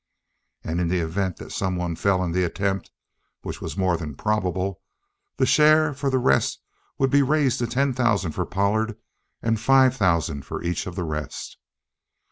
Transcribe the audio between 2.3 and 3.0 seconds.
the attempt,